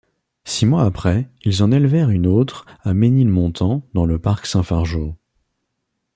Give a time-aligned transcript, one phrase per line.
[0.45, 5.15] Six mois après, ils en élevèrent une autre à Ménilmontant dans le parc Saint-Fargeau.